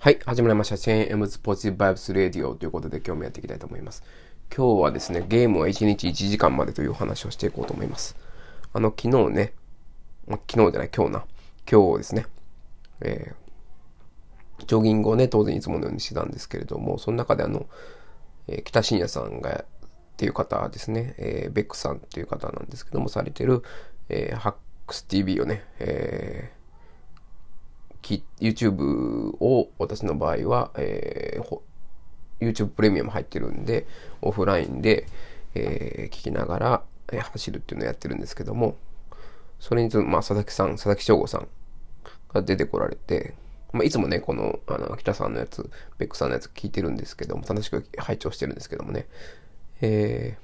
[0.00, 0.76] はい、始まりました。
[0.76, 4.04] 1000M's Positive Vibes Radio ということで今日もやっていきたいと思います。
[4.56, 8.14] 今日はですね、ゲームは1日1時間までという話をしていこうと思います。
[8.72, 9.54] あの、昨日ね、
[10.28, 11.24] ま昨日じゃない、今日な。
[11.68, 12.26] 今日ですね、
[13.00, 17.66] えー、ジョギングをね、当然いつものようにしてたんですけれども、その中であの、
[18.46, 19.66] えー、北信也さんが、っ
[20.16, 23.64] ていう方ですね、えー、ベックさんっていう方なんですけども、されてる、
[24.10, 24.54] えー、ハッ
[24.86, 26.57] クス TV をね、えー
[28.40, 31.60] YouTube を私の場合は、えー、
[32.40, 33.86] YouTube プレミアム入ってるんで、
[34.22, 35.06] オフラインで、
[35.54, 36.82] えー、聞きながら、
[37.12, 38.76] えー、走るっていうのをやってるんですけども、
[39.58, 41.48] それにつまあ、佐々木さん、佐々木翔吾さん
[42.32, 43.34] が出てこられて、
[43.72, 45.68] まあ、いつもね、この、あの、北さんのやつ、
[45.98, 49.06] ベックさんのやつ聞いてるんですけども、楽しく拝聴してるんですけどもね、
[49.80, 50.38] え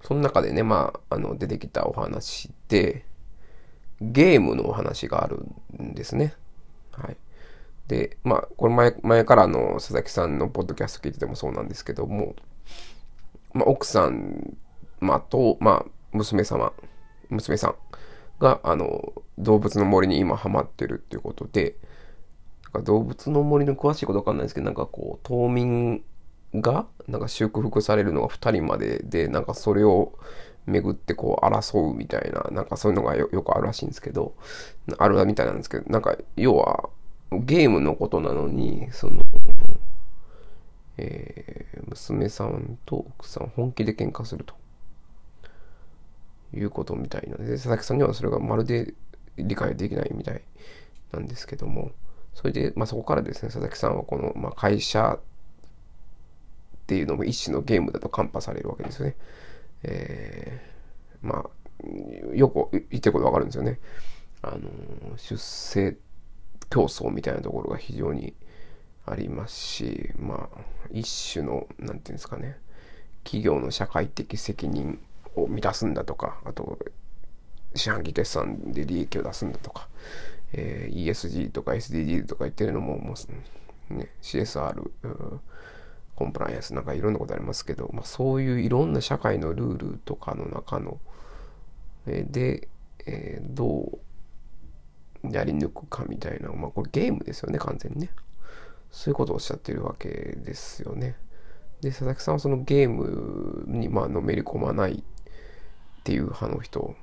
[0.00, 3.04] ー、その中でね、まあ、あの、出てきたお話で、
[4.00, 5.44] ゲームのお話がある
[5.80, 6.34] んですね。
[6.92, 7.16] はい。
[7.88, 12.34] で、まあ、これ前、前からの佐々木さんのポッドキャスト聞いててもそうなんですけども、
[13.52, 14.56] まあ、奥さん、
[15.00, 16.72] まあ、と、まあ、娘様、
[17.28, 17.74] 娘さん
[18.38, 21.76] が、あの、動物の森に今ハマってるっていうことで、
[22.84, 26.04] 動物の森の詳しいことわかんないですけど、なんかこう、島民
[26.54, 30.12] が、なんか祝福されるのが2人までで、なんかそれを、
[30.66, 34.34] 巡ってこう争うみたいな、なんかそういうのがよくあるらしいんですけど、
[34.98, 36.90] あるみたいなんですけど、なんか要は
[37.32, 39.22] ゲームのことなのに、その、
[40.98, 44.54] えー、娘さんと奥さん本気で喧嘩すると。
[46.52, 48.94] いうことみたいなので、佐々木さんにはそれがまるで
[49.36, 50.42] 理解できないみたい
[51.12, 51.92] なんですけども、
[52.34, 55.20] それで、まあ、そこからですね、佐々木さんはこの、まあ、会社っ
[56.86, 59.16] ていうのも一種のゲームだとカンパされるわけですよね。
[59.82, 63.80] えー、まあ、よく言ってることわかるんですよね。
[64.42, 65.96] あの、出世
[66.70, 68.34] 競争みたいなところが非常に
[69.06, 70.58] ありますし、まあ、
[70.90, 72.58] 一種の、なんていうんですかね、
[73.24, 74.98] 企業の社会的責任
[75.36, 76.78] を満たすんだとか、あと、
[77.74, 79.88] 四半期決算で利益を出すんだとか、
[80.52, 83.14] えー、ESG とか SDGs とか言ってるのも、も
[83.90, 84.90] う、ね、CSR、
[86.20, 91.00] コンプライアンスなんかいろんなことありますけど、まあ、そういういろんな社会のルールとかの中の、
[92.06, 92.68] えで、
[93.06, 93.98] えー、ど
[95.24, 98.10] うやり抜くかみたいな、まあこれゲームですよね、完全にね。
[98.90, 101.16] そういうことをおっしゃってるわけですよね。
[101.80, 106.94] で、佐々木さんはそのゲームにまあのめり込まないっていう派の人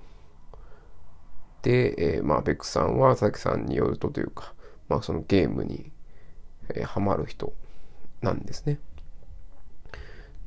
[1.64, 4.54] で、えー、まあベックさんは佐々木さんによるとというか、
[4.90, 5.92] まあそのゲームに、
[6.70, 7.54] えー、ハマる人
[8.22, 8.80] なんですね。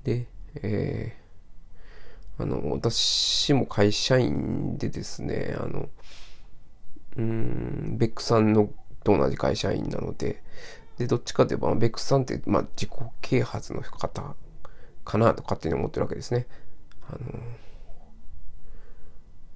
[0.04, 5.88] で、えー、あの、私も会社員でですね、あの、
[7.16, 8.70] うん、ベックさんの
[9.04, 10.42] と同じ会社員なので、
[10.98, 12.90] で、どっちかといえば、ベックさんって、まあ、自己
[13.20, 14.34] 啓発の方
[15.04, 16.46] かなと勝手に思ってるわけですね。
[17.08, 17.18] あの、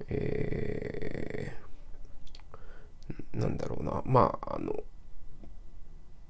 [0.08, 4.82] えー、なんだろうな、まあ、あの、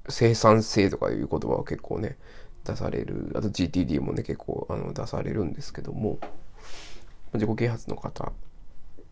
[0.09, 2.17] 生産性とかいう言葉は結構ね、
[2.65, 6.19] 出される、あと GTD もね、結構あの出されるんですけども、
[7.33, 8.33] 自己啓発の方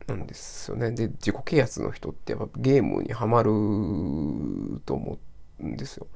[0.07, 0.91] なんですよね。
[0.91, 3.49] で、自己啓発の人ってやっぱゲームにはまる
[4.85, 5.19] と思
[5.59, 6.07] うんですよ。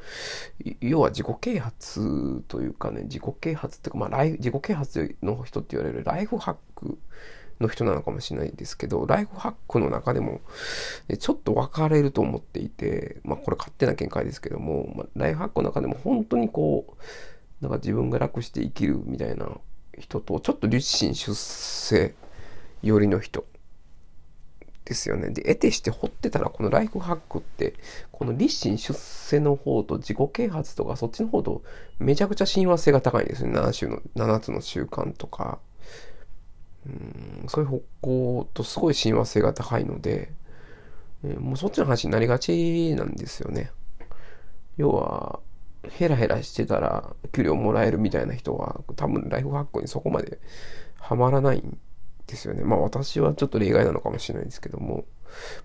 [0.82, 6.98] 要は自己啓発というかね、自己啓発っていうか、まあライフ、自己啓発の人って言われるライフハック
[7.60, 10.42] の人なのかもしれないですけど、ライフハックの中でも、
[11.20, 17.04] ちょっと分かれると思っていて、まあこれ勝手な見解ですけども、まあ、ライフハックの中でも本当にこう、
[17.62, 19.50] なんか自分が楽して生きるみたいな
[19.98, 22.14] 人と、ちょっと立身出世
[22.84, 23.46] 寄りの人
[24.86, 25.30] ですよね。
[25.30, 27.74] で、得てして掘ってたら、このライフハックって、
[28.12, 31.62] この立身出世の方と自己啓発とか、そっちの方と
[32.00, 33.52] めちゃくちゃ親和性が高いんですね。
[33.52, 35.60] 7種の、7つの習慣とか、
[36.88, 40.32] うんそういう方向とすごい親和性が高いので、
[41.24, 43.72] え、もうそっちの話になりがちなんですよね。
[44.78, 45.40] 要は、
[45.90, 50.40] ヘラヘラしてたら給料もらえるみたいな人は多分ライフハックにそこまで
[51.00, 51.78] ハマらないん
[52.26, 52.64] ですよね。
[52.64, 55.06] まあ私はちょっと例外なのかもしれないんですけども、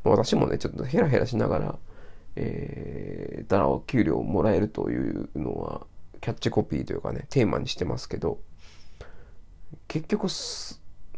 [0.05, 1.79] まあ、私もね、ちょっとヘラヘラしながら、
[2.37, 5.87] えー、だら給料もらえるというのは
[6.21, 8.39] キャッチコピーというかね、テーマにしてますけど、
[9.89, 10.29] 結局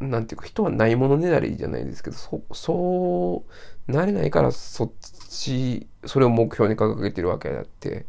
[0.01, 3.45] なんていうか、人はないものねだりじゃないですけど、そ、そ
[3.89, 4.93] う、なれないからそっ
[5.29, 8.07] ち、それを目標に掲げてるわけであって、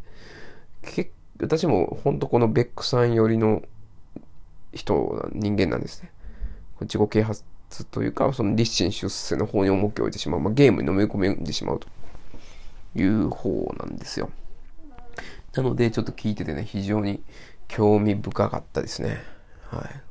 [0.82, 3.62] け私も本当このベックさん寄りの
[4.74, 6.12] 人、人間なんですね。
[6.82, 7.44] 自己啓発
[7.92, 11.88] というか、その立身出世の方に重きを置いてしまう、まあ、ゲームに飲み込んでしまうと
[12.96, 14.30] いう方なんですよ。
[15.54, 17.24] なので、ちょっと聞いててね、非常に
[17.68, 19.24] 興味深かったですね。
[19.70, 20.05] はい。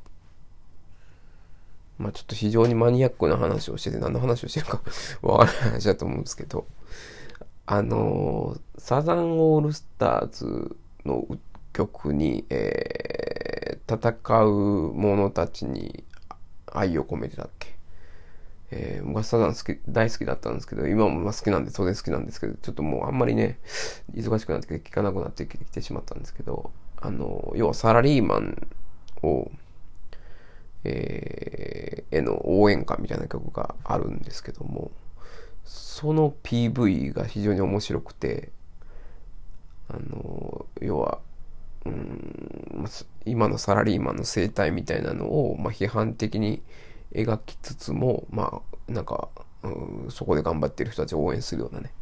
[1.99, 4.81] まあちょっと非常にマニアックな話をしてて、何の話をしてるか
[5.23, 6.67] わからない話だと思うんですけど、
[7.67, 11.27] あのー、サザンオールスターズの
[11.73, 16.05] 曲に、えー、戦う者たちに
[16.67, 17.75] 愛を込めてたっけ？
[18.71, 23.61] えー、サザン好き、大好きだったんですけど、今も好きなんで、当然好きなんですけど、ちょっともうあんまりね、
[24.15, 28.69] 忙しくなって聞かなくなってきてしまったんですけど、あの、要はサラリーマン
[29.23, 29.49] を、
[30.85, 34.91] えー、への応援歌みたいな曲があるんですけども、
[35.65, 38.51] その PV が非常に面白くて、
[39.89, 41.21] あの、要は、
[41.87, 42.87] うん、
[43.25, 46.63] 今のサラリーマンの生態みたいなのを、まあ、批判的に
[47.13, 49.29] 描きつつも、まあ、なんか、
[49.63, 51.93] うん、そこで頑張ってる人たちを応援するようなね、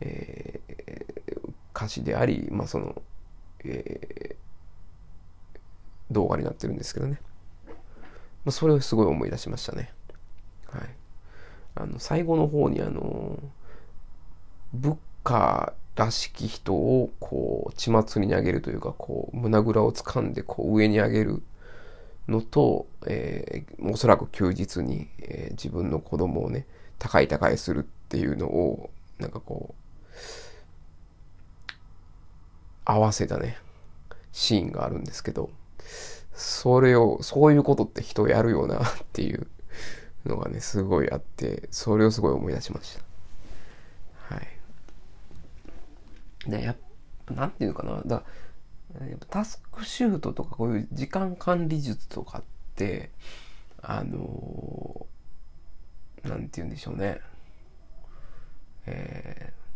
[0.00, 3.02] えー、歌詞であり、まあ、その、
[3.64, 5.58] えー、
[6.10, 7.20] 動画になってるんですけどね。
[8.44, 9.92] まあ、それをすごい思い出しましたね。
[10.66, 10.82] はい。
[11.74, 13.38] あの、最後の方にあの、
[14.72, 21.42] ブッカらしき人をこう、血祭りに上げるというか、こう、胸ぐらを掴んでこう、上に上げる
[22.28, 26.66] のと、えー、おそらく休日に、えー、自分の子供をね、
[26.98, 29.78] 高い高いするっていうのを、なんかこう、
[32.84, 33.58] 合わせたね、
[34.32, 35.50] シーンがあるんですけど、
[36.38, 39.48] それを、そういうことって人やるよなっていう
[40.24, 42.96] のがね、すごいあって、それをすごい思い出しまし
[44.28, 44.36] た。
[44.36, 44.46] はい。
[46.50, 46.76] で、やっ
[47.26, 48.00] ぱ、なんていうかな。
[48.06, 48.22] だ
[49.00, 52.42] やっぱタスクシュートとかこういう時間管理術とかっ
[52.76, 53.10] て、
[53.82, 57.20] あのー、なんて言うんでしょうね。
[58.86, 59.67] えー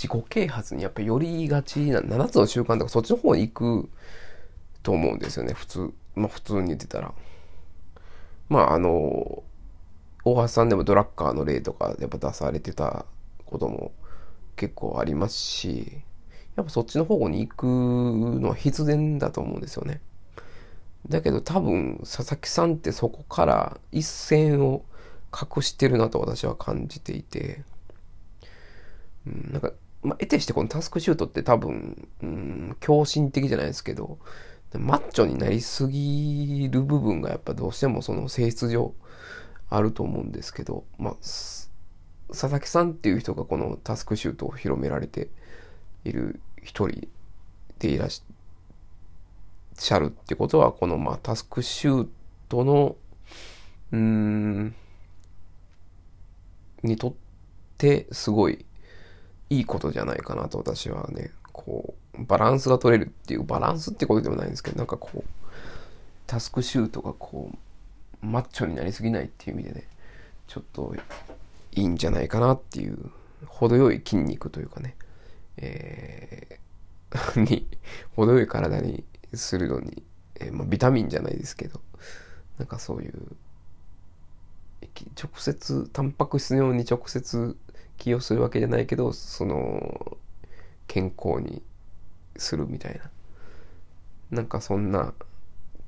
[0.00, 3.52] 自己啓発にやっぱり寄りがちな、7つの習慣とかそっちの方に行
[3.82, 3.90] く
[4.82, 5.92] と思うんですよね、普通。
[6.14, 7.12] まあ普通に言ってたら。
[8.48, 9.42] まああの、
[10.24, 13.04] 大橋さんでもドラッカーの例とかやっぱ出されてた
[13.44, 13.92] ことも
[14.56, 16.00] 結構ありますし、
[16.56, 20.00] やっぱそっちの方に行くのは必然だと思うんですよね。
[21.10, 24.82] だけど多分佐々木さんってそこから一線を
[25.30, 27.64] 隠してるなと私は感じていて、
[29.26, 34.18] うん、なんかまあ、得てしてこのタスクシュートって多分、うん、狂信的じゃないですけど、
[34.78, 38.94] マッチョになりすぎる部分がやっぱどうしてもその性質上
[39.68, 41.14] あると思うんですけど、まあ、
[42.28, 45.28] 佐々木さんっていう人がこのタスクシュートを広められて
[46.04, 47.08] いる一人
[47.78, 52.08] でいらっしゃるってことは、このまあタスクシュー
[52.48, 52.96] トの、
[53.92, 54.74] うん、
[56.82, 57.14] にとっ
[57.76, 58.64] てすごい
[59.50, 65.24] いいことじゃないかなと私はね、こう、バランスが取れるっていう、バランスってことでもないんですけど、なんかこう、
[66.26, 67.50] タスクシュートがこ
[68.22, 69.88] う、マッチョになりすぎないっていう意味でね、
[70.46, 70.94] ちょっと
[71.72, 73.10] いいんじゃないかなっていう、
[73.46, 74.94] 程よい筋肉というかね、
[75.56, 77.66] えー、 に、
[78.14, 79.04] 程よい体に
[79.34, 80.02] するのに、
[80.36, 81.80] えー、まあ、ビタミンじゃないですけど、
[82.58, 83.14] なんかそういう、
[85.20, 87.56] 直接、タンパク質のように直接
[88.00, 90.16] 起用するわけじゃないけど、その、
[90.88, 91.62] 健康に
[92.36, 93.10] するみたいな。
[94.30, 95.12] なんかそんな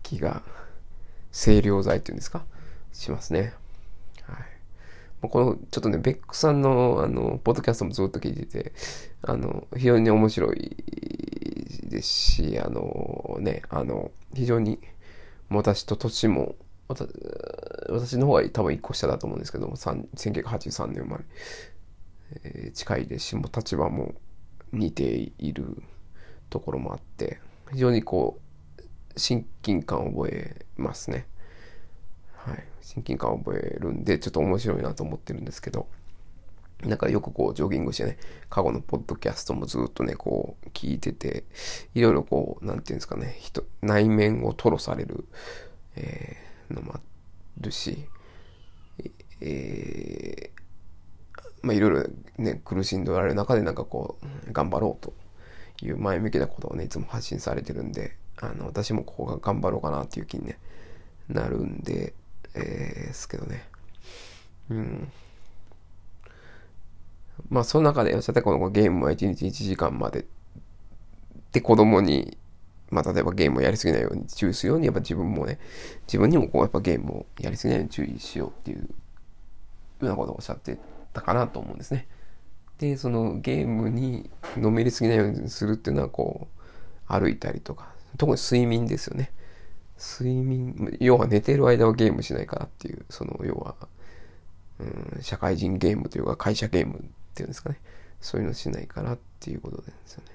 [0.03, 0.43] 気が、
[1.33, 2.45] 清涼剤っていうんですか？
[2.93, 3.55] しますね。
[4.23, 5.29] はい。
[5.29, 8.73] この、ちょっとね、ベックさんの、あの、ポッドキャストもずっと聞いてて、
[9.23, 10.77] あの、非常に面白い
[11.85, 14.79] ですし、あの、ね、あの、非常に、
[15.49, 16.55] 私と年も、
[16.89, 21.25] 私の方が多分1個下だと思うんですけども、1983年生まれ。
[22.75, 24.15] 近いですし、も立場も
[24.73, 25.83] 似ている
[26.51, 27.41] ところもあって、
[27.73, 28.41] 非常にこ
[28.79, 31.27] う、親近感を覚えますね。
[32.35, 32.65] はい。
[32.81, 35.87] 親近感を覚えるんで、ちょっと面白いなと思ってるんですけど、
[36.83, 38.19] なんかよくこう、ジョギングしてね、
[38.51, 41.45] 過去のポッドキャストもずっとね、こう、聞いてて、
[41.95, 45.25] いろいろこう、なんていうんですかね、人、内面を吐露される、
[45.95, 47.01] えー、のもあ
[47.61, 48.09] るし、
[49.41, 50.62] えー、
[51.63, 52.05] まあいろいろ
[52.39, 54.17] ね、苦しんでおられる中でなんかこ
[54.49, 55.13] う、頑張ろうと
[55.85, 60.59] いう前向きなことをね、いつも発信されてるんで、あの、私もここが頑張ろうかなっていう気に、ね、
[61.29, 62.15] なるんで、
[62.55, 63.65] えー、すけどね。
[64.71, 65.13] うん。
[67.49, 70.27] まあその中で、さてこのゲームは1日1時間まで
[71.53, 72.37] で子供に、
[72.91, 75.59] まあ例えばゲームをやりすぎないように注意するように、やっぱ自分もね、
[76.07, 78.85] 自分にもこうやっぱゲームをやりすぎないように注意しようっていうよ
[80.01, 80.79] うなことをおっしゃって
[81.13, 82.07] たかなと思うんですね。
[82.79, 89.33] で、そのゲームにのめりすぎないようにするっていうのは、こう、歩いたりとか、特に睡眠ですよね。
[89.99, 93.77] 睡眠、要は寝てる間はゲームしないからっていう、その、要は、
[94.81, 97.01] うん、社会人ゲームというか会社ゲームっ
[97.35, 97.79] ていうんですかね。
[98.21, 100.31] そういうのしないからっていうことですよね。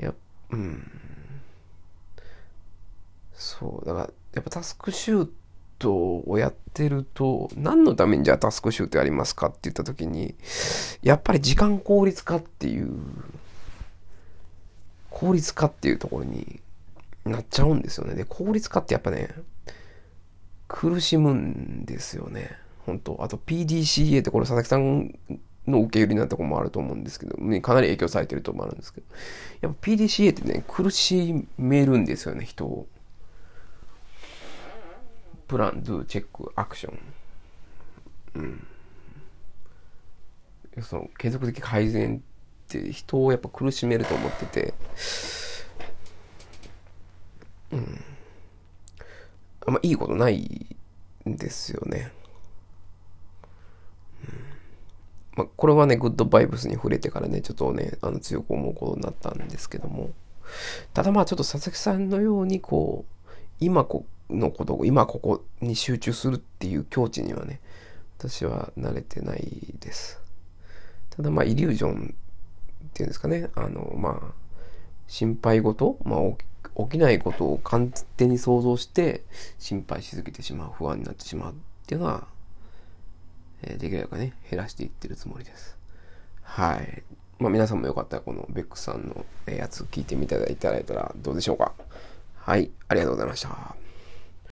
[0.00, 0.14] いや、
[0.50, 0.90] うん。
[3.32, 5.28] そう、だから、やっぱタスクシュー
[5.78, 10.34] トをやってると、何のためにじゃあタスクシュートやりますかって言った時に、
[11.02, 12.92] やっぱり時間効率化っていう、
[15.10, 16.60] 効率化っていうところに
[17.24, 18.14] なっちゃうんですよね。
[18.14, 19.28] で、効率化ってやっぱね、
[20.66, 22.50] 苦しむんですよね。
[22.84, 25.14] 本当あと PDCA ってこれ佐々木さん
[25.66, 29.06] の受け売りなとこもあると思うんですけど、かなり影響されてるとこもあるんですけど、
[29.60, 32.86] やっぱ PDCA ってね、苦しめるんですよね、人を。
[35.48, 36.98] プラン、ドゥ、チェック、アクション。
[38.34, 38.66] うん。
[40.82, 42.20] その継続的改善っ
[42.68, 44.74] て人をやっぱ苦しめると思ってて、
[47.72, 48.04] うん。
[49.66, 50.76] あんまいいことない
[51.28, 52.12] んですよね。
[54.28, 54.48] うん
[55.38, 60.10] まあ、これはね、グッドバイブスに触れてからね、ちょっとね、あの強く思うことになったんですけども、
[60.92, 63.17] ただまあちょっと佐々木さんのようにこう、
[63.60, 67.60] 今このことを、今ここに集中するっていう境地にはね、
[68.18, 70.20] 私は慣れてないです。
[71.10, 72.14] ただまあイリュージョン
[72.86, 74.34] っていうんですかね、あの、まあ、
[75.06, 76.20] 心配事、まあ、
[76.84, 79.24] 起きないことを完全に想像して
[79.58, 81.54] 心配しすぎてしまう、不安になってしまうっ
[81.86, 82.26] ていうのは、
[83.62, 85.76] えー、できるだけね、減らしていってるつもりです。
[86.42, 87.02] はい。
[87.38, 91.72] まあ皆さんもよかったらこのベックさんのやつ聞いてみていただいたらどうでしょうか。
[92.48, 92.70] はい。
[92.88, 93.87] ありがとうございました。